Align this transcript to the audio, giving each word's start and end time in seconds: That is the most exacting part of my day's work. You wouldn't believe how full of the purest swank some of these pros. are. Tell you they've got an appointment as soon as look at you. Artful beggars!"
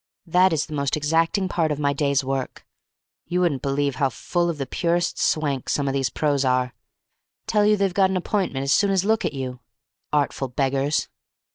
That 0.25 0.51
is 0.51 0.65
the 0.65 0.73
most 0.73 0.97
exacting 0.97 1.47
part 1.47 1.71
of 1.71 1.77
my 1.77 1.93
day's 1.93 2.23
work. 2.23 2.65
You 3.27 3.39
wouldn't 3.41 3.61
believe 3.61 3.97
how 3.97 4.09
full 4.09 4.49
of 4.49 4.57
the 4.57 4.65
purest 4.65 5.19
swank 5.19 5.69
some 5.69 5.87
of 5.87 5.93
these 5.93 6.09
pros. 6.09 6.43
are. 6.43 6.73
Tell 7.45 7.67
you 7.67 7.77
they've 7.77 7.93
got 7.93 8.09
an 8.09 8.17
appointment 8.17 8.63
as 8.63 8.73
soon 8.73 8.89
as 8.89 9.05
look 9.05 9.25
at 9.25 9.33
you. 9.33 9.59
Artful 10.11 10.47
beggars!" 10.47 11.07